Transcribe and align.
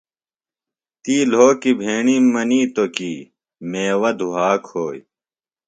تی 1.03 1.15
لھوکیۡ 1.31 1.77
بھݨِیم 1.79 2.25
مِنیتوۡ 2.33 2.91
کی 2.95 3.13
میوہ 3.71 4.11
دُھا 4.19 4.47
کھوئی۔ 4.65 4.99